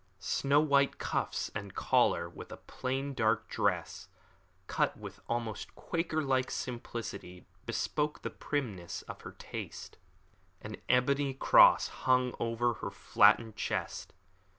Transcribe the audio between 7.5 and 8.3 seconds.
bespoke